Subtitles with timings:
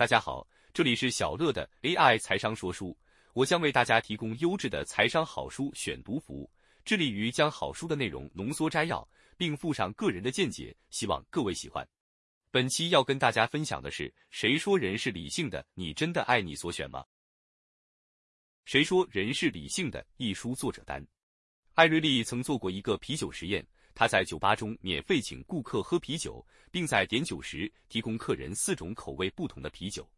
[0.00, 2.96] 大家好，这里是小乐的 AI 财商说书，
[3.34, 6.50] 我将为大家提供优质的财商好书选读服务，
[6.86, 11.86] 致力于将好书的内容浓缩摘要，并附上个人的见解，希望各位喜欢。
[12.50, 15.62] 本期要跟大家分享的是《谁说人是理性的？
[15.74, 17.00] 你真的爱你所选吗？》
[18.64, 20.02] 谁说人是理性的？
[20.16, 21.02] 一书作者丹·
[21.74, 23.62] 艾瑞利曾做过一个啤酒实验。
[23.94, 30.08] 他在酒吧中免费请顾客喝啤酒，并在点酒时提供客人四种口味不同的啤酒。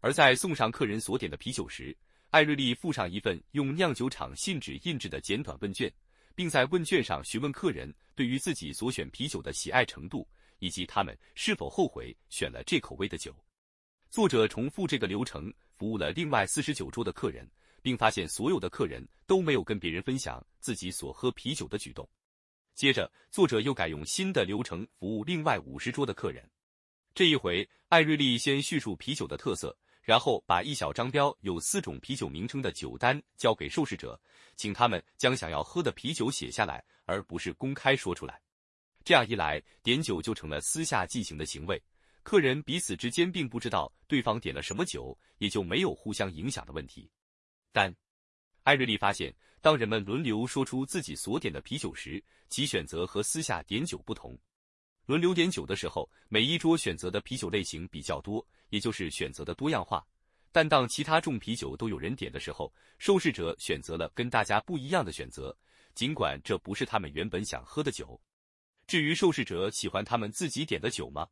[0.00, 1.96] 而在送上客人所点的啤酒时，
[2.30, 5.92] 艾瑞利附上一份用酿酒厂信纸印制的简短问卷，
[6.34, 10.28] 并在问卷上询问客人对于自己所选啤酒的喜爱程度，
[10.58, 13.34] 以及他们是否后悔选了这口味的酒。
[14.10, 22.08] 作者重复这个流程，服务了另外四十九桌的客人，并发现所有的客人都没有跟别人分享自己所喝啤酒的举动。
[22.74, 26.48] 接着，作者又改用新的流程服务另外五十桌的客人。
[27.14, 34.20] 这一回，艾瑞丽先叙述啤酒的特色，然后把一小张标有四种啤酒名称的酒单交给受试者，
[34.56, 38.40] 请他们将想要喝的啤酒写下来，而不是公开说出来。
[39.04, 41.80] 这样一来，点酒就成了私下进行的行为，
[42.24, 47.08] 客人彼此之间并不知道对方点了什么酒，也就没有互相影响的问题。
[47.70, 47.94] 但
[48.64, 49.34] 艾瑞丽发现。
[49.64, 54.38] 当人们轮流说出自己所点的啤酒时，其选择和私下点酒不同。
[55.06, 60.06] 轮流点酒的时候，每一桌选择的啤酒类型比较多，也就是选择的多样化。
[60.52, 65.56] 但当其他重啤酒都有人点的时候，受试者选择了跟大家不一样的选择，
[65.94, 68.20] 尽管这不是他们原本想喝的酒。
[68.86, 71.26] 至于受试者喜欢他们自己点的酒吗？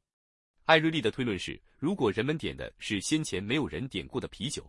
[0.64, 4.66] 艾瑞丽的推论是，如果人们点的是先前没有人点过的啤酒。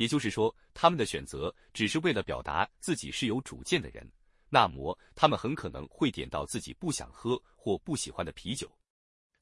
[0.00, 4.10] 也就是说，他们的选择只是为了表达自己是有主见的人，
[4.48, 8.66] 那么他们很可能会点到自己不想喝或不喜欢的啤酒。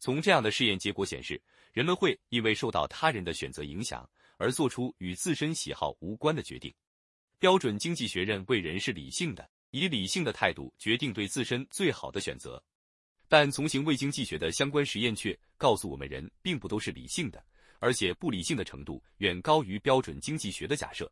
[0.00, 1.40] 从这样的试验结果显示，
[1.72, 6.74] 人们会因为受到他人的选择影响而做出与自身喜好无关的决定。
[7.38, 12.60] 标准经济学认为人是理性的，以理性的态度决定对自身最好的选择。
[13.28, 17.40] 但从行为经济学的相关实验却告诉我们，人并不都是理性的。
[17.78, 21.10] 而且不理性的程度远高于标准经济学的假设。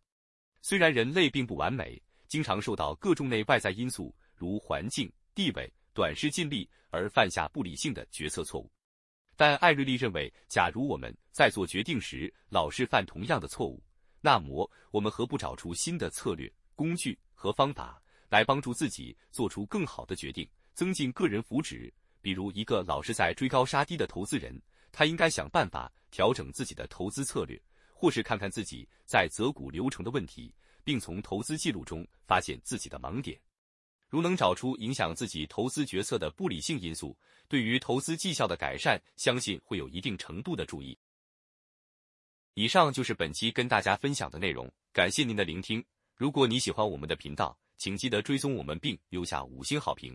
[0.62, 8.71] 虽然人类并不完美，经常受到各种内外在因素，如环境、地位、短视、尽力而犯下不理性的决策错误，
[9.37, 13.83] 但艾瑞利认为，假如我们在做决定时老是犯同样的错误，
[14.21, 21.93] 那么我们何不找出新的策略、工具和方法，来帮助自己做出更好的决定，增进个人福祉？
[22.21, 24.60] 比如，一个老是在追高杀低的投资人。
[24.96, 27.60] 他应该想办法调整自己的投资策略，
[27.92, 30.50] 或是看看自己在择股流程的问题，
[30.82, 33.38] 并从投资记录中发现自己的盲点。
[34.08, 37.14] 如能找出影响自己投资决策的不理性因素，
[37.46, 40.98] 对于投资绩效的改善，相信会有一定程度的注意。
[42.54, 45.84] 以上就是本期跟大家分享的内容，感谢您的聆听。
[46.14, 50.14] 如果你喜欢我们的频道，请记得追踪我们并留下五星好评。